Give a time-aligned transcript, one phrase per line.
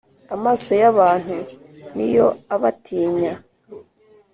[0.35, 1.37] Amaso y’abantu
[1.95, 3.33] ni yo aba atinya,